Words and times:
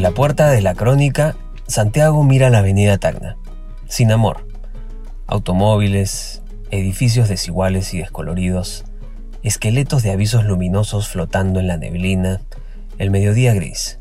La 0.00 0.12
puerta 0.12 0.48
de 0.48 0.62
la 0.62 0.74
crónica, 0.74 1.36
Santiago 1.66 2.24
mira 2.24 2.48
la 2.48 2.60
avenida 2.60 2.96
Tacna, 2.96 3.36
sin 3.86 4.10
amor. 4.12 4.46
Automóviles, 5.26 6.42
edificios 6.70 7.28
desiguales 7.28 7.92
y 7.92 7.98
descoloridos, 7.98 8.86
esqueletos 9.42 10.02
de 10.02 10.12
avisos 10.12 10.46
luminosos 10.46 11.08
flotando 11.10 11.60
en 11.60 11.66
la 11.66 11.76
neblina, 11.76 12.40
el 12.96 13.10
mediodía 13.10 13.52
gris. 13.52 13.98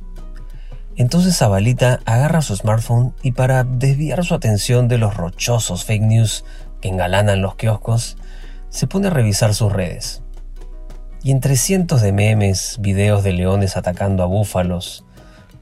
Entonces 0.95 1.37
Zabalita 1.37 1.99
agarra 2.05 2.41
su 2.41 2.55
smartphone 2.55 3.13
y 3.21 3.33
para 3.33 3.65
desviar 3.65 4.23
su 4.23 4.35
atención 4.35 4.87
de 4.87 4.99
los 4.99 5.17
rochosos 5.17 5.83
fake 5.83 6.03
news 6.03 6.45
que 6.79 6.87
engalanan 6.87 7.41
los 7.41 7.55
kioscos, 7.55 8.15
se 8.69 8.87
pone 8.87 9.07
a 9.07 9.11
revisar 9.11 9.53
sus 9.53 9.73
redes. 9.73 10.23
Y 11.23 11.31
entre 11.31 11.57
cientos 11.57 12.01
de 12.01 12.13
memes, 12.13 12.77
videos 12.79 13.25
de 13.25 13.33
leones 13.33 13.75
atacando 13.75 14.23
a 14.23 14.27
búfalos, 14.27 15.03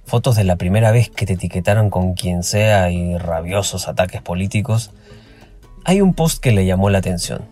fotos 0.08 0.36
de 0.36 0.44
la 0.44 0.56
primera 0.56 0.92
vez 0.92 1.12
que 1.12 1.28
te 1.28 1.34
etiquetaron 1.34 1.92
con 1.92 2.16
quien 2.16 2.42
sea 2.42 2.90
y 2.90 3.16
rabiosos 3.18 3.88
ataques 3.88 4.24
políticos, 4.24 4.92
hay 5.86 6.02
un 6.02 6.16
post 6.16 6.42
que 6.42 6.52
le 6.52 6.66
llamó 6.66 6.90
la 6.90 6.98
atención. 6.98 7.46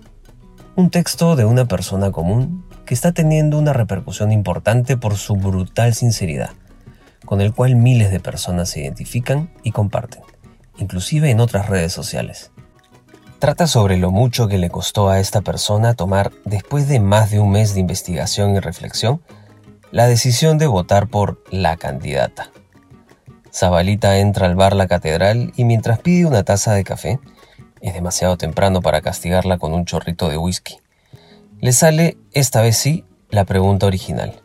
Un 0.75 0.89
texto 0.89 1.35
de 1.35 1.45
una 1.45 1.65
persona 1.65 2.11
común 2.11 2.65
que 2.85 2.95
está 2.95 3.11
teniendo 3.11 3.59
una 3.59 3.73
repercusión 3.73 4.31
importante 4.31 4.97
por 4.97 5.15
su 5.15 5.35
brutal 5.35 5.93
sinceridad 5.93 6.49
con 7.25 7.41
el 7.41 7.53
cual 7.53 7.75
miles 7.75 8.11
de 8.11 8.19
personas 8.19 8.69
se 8.69 8.81
identifican 8.81 9.51
y 9.63 9.71
comparten, 9.71 10.21
inclusive 10.77 11.29
en 11.29 11.39
otras 11.39 11.67
redes 11.67 11.91
sociales. 11.91 12.51
Trata 13.39 13.67
sobre 13.67 13.97
lo 13.97 14.11
mucho 14.11 14.47
que 14.47 14.57
le 14.57 14.69
costó 14.69 15.09
a 15.09 15.19
esta 15.19 15.41
persona 15.41 15.93
tomar, 15.93 16.31
después 16.45 16.87
de 16.87 16.99
más 16.99 17.31
de 17.31 17.39
un 17.39 17.51
mes 17.51 17.73
de 17.73 17.81
investigación 17.81 18.55
y 18.55 18.59
reflexión, 18.59 19.21
la 19.95 20.07
decisión 20.07 20.57
de 20.57 20.67
votar 20.67 21.07
por 21.07 21.41
la 21.51 21.77
candidata. 21.77 22.51
Zabalita 23.53 24.17
entra 24.17 24.45
al 24.45 24.55
bar 24.55 24.75
La 24.75 24.87
Catedral 24.87 25.53
y 25.55 25.63
mientras 25.63 25.99
pide 25.99 26.25
una 26.25 26.43
taza 26.43 26.73
de 26.73 26.83
café, 26.83 27.19
es 27.79 27.93
demasiado 27.93 28.35
temprano 28.35 28.81
para 28.81 28.99
castigarla 28.99 29.57
con 29.57 29.73
un 29.73 29.85
chorrito 29.85 30.27
de 30.27 30.37
whisky. 30.37 30.79
Le 31.61 31.71
sale, 31.71 32.17
esta 32.33 32.61
vez 32.61 32.75
sí, 32.75 33.05
la 33.29 33.45
pregunta 33.45 33.85
original 33.85 34.41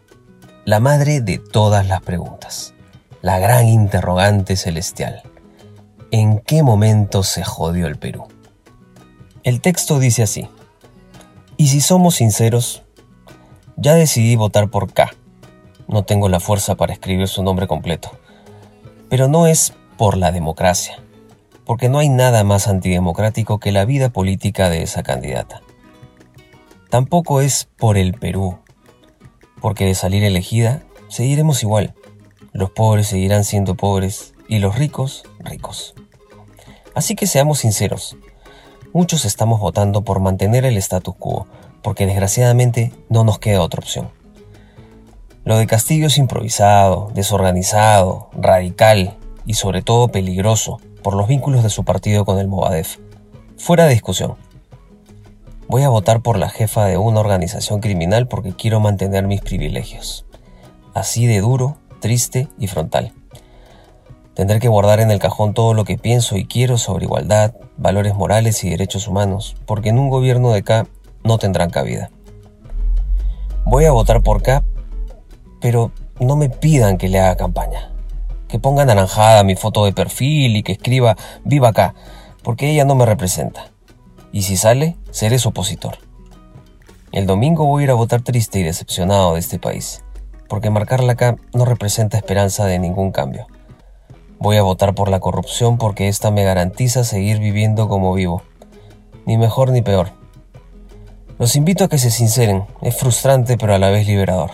la 0.71 0.78
madre 0.78 1.21
de 1.21 1.39
todas 1.39 1.89
las 1.89 2.01
preguntas, 2.01 2.75
la 3.23 3.41
gran 3.41 3.67
interrogante 3.67 4.55
celestial. 4.55 5.23
¿En 6.12 6.39
qué 6.39 6.62
momento 6.62 7.25
se 7.25 7.43
jodió 7.43 7.89
el 7.89 7.98
Perú? 7.98 8.28
El 9.43 9.61
texto 9.62 9.98
dice 9.98 10.23
así, 10.23 10.48
y 11.56 11.67
si 11.69 11.81
somos 11.81 12.15
sinceros, 12.17 12.84
ya 13.77 13.95
decidí 13.95 14.37
votar 14.37 14.71
por 14.71 14.93
K. 14.93 15.11
No 15.91 16.05
tengo 16.05 16.29
la 16.29 16.39
fuerza 16.39 16.77
para 16.77 16.93
escribir 16.93 17.27
su 17.27 17.43
nombre 17.43 17.67
completo, 17.67 18.13
pero 19.09 19.27
no 19.27 19.49
es 19.49 19.75
por 19.99 20.17
la 20.17 20.31
democracia, 20.31 21.03
porque 21.65 21.89
no 21.89 21.99
hay 21.99 22.09
nada 22.09 22.45
más 22.45 22.69
antidemocrático 22.69 23.59
que 23.59 23.73
la 23.73 23.85
vida 23.85 24.11
política 24.11 24.71
de 24.71 24.85
esa 24.85 25.03
candidata. 25.03 25.63
Tampoco 26.91 27.41
es 27.41 27.69
por 27.77 27.99
el 27.99 28.15
Perú, 28.15 28.61
porque 29.61 29.85
de 29.85 29.97
salir 29.97 30.23
elegida, 30.23 30.85
seguiremos 31.09 31.65
igual. 31.65 31.95
Los 32.53 32.71
pobres 32.71 33.09
seguirán 33.09 33.43
siendo 33.43 33.75
pobres 33.75 34.35
y 34.47 34.61
los 34.61 34.79
ricos, 34.79 35.25
ricos. 35.41 35.95
Así 36.95 37.17
que 37.17 37.27
seamos 37.27 37.59
sinceros. 37.59 38.17
Muchos 38.93 39.25
estamos 39.25 39.59
votando 39.59 40.03
por 40.03 40.21
mantener 40.21 40.65
el 40.65 40.77
status 40.77 41.17
quo, 41.19 41.49
porque 41.83 42.07
desgraciadamente 42.07 42.93
no 43.09 43.25
nos 43.25 43.41
queda 43.41 43.61
otra 43.61 43.81
opción. 43.81 44.20
Lo 45.51 45.59
de 45.59 45.67
Castillo 45.67 46.06
es 46.06 46.17
improvisado, 46.17 47.11
desorganizado, 47.12 48.31
radical 48.34 49.17
y 49.45 49.55
sobre 49.55 49.83
todo 49.83 50.06
peligroso 50.06 50.81
por 51.03 51.17
los 51.17 51.27
vínculos 51.27 51.65
de 51.65 51.71
su 51.71 51.84
partido 51.84 52.25
con 52.25 52.38
el 52.38 52.47
Movadef. 52.47 52.99
Fuera 53.59 53.87
de 53.87 53.91
discusión. 53.91 54.37
Voy 55.66 55.83
a 55.83 55.88
votar 55.88 56.21
por 56.21 56.38
la 56.38 56.50
jefa 56.50 56.84
de 56.84 56.99
una 56.99 57.19
organización 57.19 57.81
criminal 57.81 58.28
porque 58.28 58.53
quiero 58.53 58.78
mantener 58.78 59.27
mis 59.27 59.41
privilegios. 59.41 60.25
Así 60.94 61.27
de 61.27 61.41
duro, 61.41 61.78
triste 61.99 62.47
y 62.56 62.69
frontal. 62.69 63.12
Tendré 64.34 64.61
que 64.61 64.69
guardar 64.69 65.00
en 65.00 65.11
el 65.11 65.19
cajón 65.19 65.53
todo 65.53 65.75
lo 65.75 65.84
que 65.84 65.99
pienso 65.99 66.37
y 66.37 66.44
quiero 66.44 66.78
sobre 66.78 67.06
igualdad, 67.06 67.56
valores 67.77 68.15
morales 68.15 68.62
y 68.62 68.71
derechos 68.71 69.09
humanos, 69.09 69.56
porque 69.67 69.88
en 69.88 69.99
un 69.99 70.11
gobierno 70.11 70.53
de 70.53 70.62
K 70.62 70.87
no 71.25 71.38
tendrán 71.38 71.71
cabida. 71.71 72.12
Voy 73.65 73.84
a 73.84 73.91
votar 73.91 74.22
por 74.22 74.43
K, 74.43 74.65
pero 75.60 75.93
no 76.19 76.37
me 76.37 76.50
pidan 76.50 76.98
que 76.98 77.09
le 77.09 77.21
haga 77.21 77.37
campaña. 77.37 77.93
Que 78.48 78.59
ponga 78.59 78.84
naranjada 78.84 79.44
mi 79.44 79.56
foto 79.56 79.84
de 79.84 79.93
perfil 79.93 80.56
y 80.56 80.62
que 80.62 80.72
escriba 80.72 81.16
Viva 81.44 81.72
K, 81.72 81.94
porque 82.43 82.71
ella 82.71 82.84
no 82.84 82.94
me 82.94 83.06
representa 83.06 83.70
y 84.32 84.43
si 84.43 84.56
sale, 84.56 84.97
seré 85.10 85.38
su 85.38 85.50
opositor. 85.50 85.99
El 87.12 87.26
domingo 87.26 87.65
voy 87.66 87.82
a 87.82 87.84
ir 87.84 87.91
a 87.91 87.94
votar 87.94 88.22
triste 88.22 88.60
y 88.60 88.62
decepcionado 88.62 89.34
de 89.34 89.41
este 89.41 89.59
país, 89.59 90.04
porque 90.49 90.70
marcarla 90.70 91.12
acá 91.12 91.37
no 91.53 91.65
representa 91.65 92.16
esperanza 92.16 92.66
de 92.66 92.78
ningún 92.78 93.10
cambio. 93.10 93.47
Voy 94.38 94.56
a 94.56 94.62
votar 94.62 94.94
por 94.94 95.10
la 95.10 95.20
corrupción 95.20 95.76
porque 95.76 96.09
esta 96.09 96.31
me 96.31 96.44
garantiza 96.44 97.04
seguir 97.04 97.41
viviendo 97.41 97.88
como 97.88 98.15
vivo, 98.15 98.43
ni 99.26 99.37
mejor 99.37 99.70
ni 99.70 99.82
peor. 99.82 100.12
Los 101.38 101.56
invito 101.56 101.84
a 101.84 101.88
que 101.88 101.99
se 101.99 102.10
sinceren, 102.10 102.65
es 102.82 102.97
frustrante 102.97 103.59
pero 103.59 103.75
a 103.75 103.78
la 103.78 103.91
vez 103.91 104.06
liberador. 104.06 104.53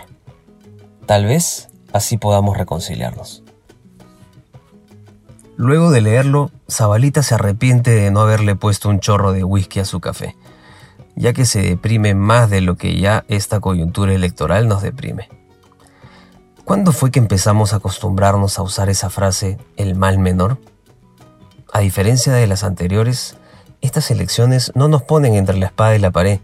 Tal 1.06 1.24
vez 1.24 1.68
así 1.92 2.18
podamos 2.18 2.56
reconciliarnos. 2.56 3.44
Luego 5.56 5.90
de 5.90 6.00
leerlo, 6.00 6.50
Zabalita 6.70 7.22
se 7.22 7.34
arrepiente 7.34 7.92
de 7.92 8.10
no 8.10 8.20
haberle 8.20 8.56
puesto 8.56 8.88
un 8.88 9.00
chorro 9.00 9.32
de 9.32 9.44
whisky 9.44 9.80
a 9.80 9.84
su 9.84 10.00
café, 10.00 10.36
ya 11.14 11.32
que 11.32 11.46
se 11.46 11.62
deprime 11.62 12.14
más 12.14 12.50
de 12.50 12.60
lo 12.60 12.76
que 12.76 12.98
ya 12.98 13.24
esta 13.28 13.60
coyuntura 13.60 14.12
electoral 14.12 14.68
nos 14.68 14.82
deprime. 14.82 15.28
¿Cuándo 16.64 16.92
fue 16.92 17.12
que 17.12 17.20
empezamos 17.20 17.72
a 17.72 17.76
acostumbrarnos 17.76 18.58
a 18.58 18.62
usar 18.62 18.90
esa 18.90 19.08
frase 19.08 19.56
el 19.76 19.94
mal 19.94 20.18
menor? 20.18 20.58
A 21.72 21.78
diferencia 21.78 22.32
de 22.32 22.48
las 22.48 22.64
anteriores, 22.64 23.36
estas 23.80 24.10
elecciones 24.10 24.72
no 24.74 24.88
nos 24.88 25.02
ponen 25.02 25.34
entre 25.34 25.56
la 25.56 25.66
espada 25.66 25.94
y 25.94 26.00
la 26.00 26.10
pared, 26.10 26.40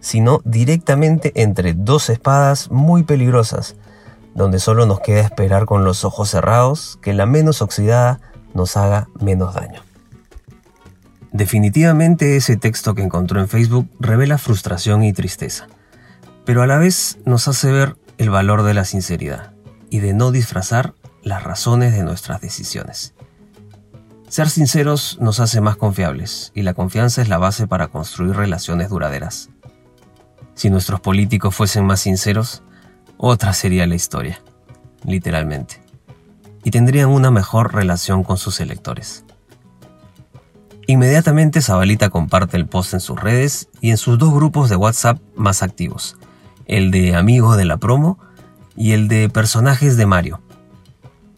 sino 0.00 0.42
directamente 0.44 1.32
entre 1.42 1.72
dos 1.72 2.10
espadas 2.10 2.70
muy 2.70 3.02
peligrosas, 3.02 3.76
donde 4.34 4.58
solo 4.58 4.86
nos 4.86 5.00
queda 5.00 5.20
esperar 5.20 5.66
con 5.66 5.84
los 5.84 6.04
ojos 6.04 6.30
cerrados 6.30 6.98
que 7.02 7.12
la 7.12 7.26
menos 7.26 7.62
oxidada 7.62 8.20
nos 8.54 8.76
haga 8.76 9.08
menos 9.20 9.54
daño. 9.54 9.82
Definitivamente 11.32 12.36
ese 12.36 12.56
texto 12.56 12.94
que 12.94 13.02
encontró 13.02 13.40
en 13.40 13.48
Facebook 13.48 13.88
revela 13.98 14.36
frustración 14.38 15.02
y 15.02 15.12
tristeza, 15.12 15.66
pero 16.44 16.62
a 16.62 16.66
la 16.66 16.78
vez 16.78 17.18
nos 17.24 17.48
hace 17.48 17.70
ver 17.72 17.96
el 18.18 18.30
valor 18.30 18.62
de 18.62 18.74
la 18.74 18.84
sinceridad 18.84 19.52
y 19.88 20.00
de 20.00 20.12
no 20.12 20.30
disfrazar 20.30 20.94
las 21.22 21.42
razones 21.42 21.94
de 21.94 22.02
nuestras 22.02 22.40
decisiones. 22.40 23.14
Ser 24.28 24.48
sinceros 24.48 25.18
nos 25.20 25.40
hace 25.40 25.60
más 25.60 25.76
confiables 25.76 26.52
y 26.54 26.62
la 26.62 26.74
confianza 26.74 27.22
es 27.22 27.28
la 27.28 27.38
base 27.38 27.66
para 27.66 27.88
construir 27.88 28.34
relaciones 28.34 28.88
duraderas. 28.88 29.50
Si 30.54 30.70
nuestros 30.70 31.00
políticos 31.00 31.54
fuesen 31.54 31.84
más 31.84 32.00
sinceros, 32.00 32.62
otra 33.24 33.52
sería 33.52 33.86
la 33.86 33.94
historia, 33.94 34.42
literalmente 35.04 35.80
y 36.64 36.70
tendrían 36.70 37.08
una 37.08 37.30
mejor 37.30 37.72
relación 37.72 38.24
con 38.24 38.36
sus 38.36 38.60
electores. 38.60 39.24
Inmediatamente 40.86 41.62
Zabalita 41.62 42.10
comparte 42.10 42.56
el 42.56 42.66
post 42.66 42.94
en 42.94 43.00
sus 43.00 43.20
redes 43.20 43.68
y 43.80 43.90
en 43.90 43.96
sus 43.96 44.18
dos 44.18 44.34
grupos 44.34 44.68
de 44.68 44.76
WhatsApp 44.76 45.20
más 45.36 45.62
activos, 45.62 46.16
el 46.66 46.90
de 46.90 47.14
amigos 47.14 47.56
de 47.56 47.64
la 47.64 47.76
promo 47.76 48.18
y 48.76 48.92
el 48.92 49.08
de 49.08 49.28
personajes 49.28 49.96
de 49.96 50.06
Mario. 50.06 50.40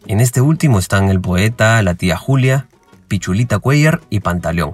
En 0.07 0.19
este 0.19 0.41
último 0.41 0.79
están 0.79 1.09
el 1.09 1.21
poeta, 1.21 1.81
la 1.83 1.95
tía 1.95 2.17
Julia, 2.17 2.67
Pichulita 3.07 3.59
Cuellar 3.59 4.01
y 4.09 4.21
Pantaleón. 4.21 4.73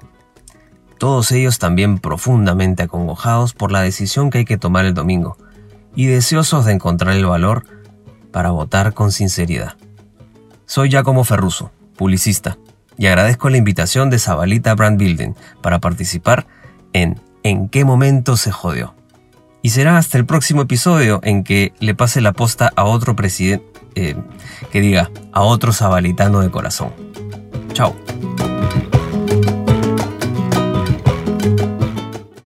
Todos 0.97 1.31
ellos 1.31 1.59
también 1.59 1.99
profundamente 1.99 2.83
acongojados 2.83 3.53
por 3.53 3.71
la 3.71 3.81
decisión 3.81 4.29
que 4.29 4.39
hay 4.39 4.45
que 4.45 4.57
tomar 4.57 4.85
el 4.85 4.93
domingo 4.93 5.37
y 5.95 6.05
deseosos 6.07 6.65
de 6.65 6.73
encontrar 6.73 7.15
el 7.15 7.25
valor 7.25 7.63
para 8.31 8.51
votar 8.51 8.93
con 8.93 9.11
sinceridad. 9.11 9.75
Soy 10.65 10.89
Giacomo 10.89 11.23
Ferruso, 11.23 11.71
publicista, 11.97 12.57
y 12.97 13.07
agradezco 13.07 13.49
la 13.49 13.57
invitación 13.57 14.09
de 14.09 14.19
Zabalita 14.19 14.75
Brand 14.75 14.97
Building 14.97 15.33
para 15.61 15.79
participar 15.79 16.47
en 16.93 17.19
¿En 17.43 17.69
qué 17.69 17.85
momento 17.85 18.37
se 18.37 18.51
jodió? 18.51 18.93
Y 19.63 19.71
será 19.71 19.97
hasta 19.97 20.17
el 20.17 20.25
próximo 20.25 20.61
episodio 20.61 21.19
en 21.23 21.43
que 21.43 21.73
le 21.79 21.95
pase 21.95 22.21
la 22.21 22.33
posta 22.33 22.71
a 22.75 22.83
otro 22.83 23.15
presidente, 23.15 23.65
eh, 23.95 24.15
que 24.71 24.81
diga, 24.81 25.09
a 25.31 25.41
otro 25.41 25.73
zabalitano 25.73 26.41
de 26.41 26.51
corazón. 26.51 26.93
Chao. 27.73 27.95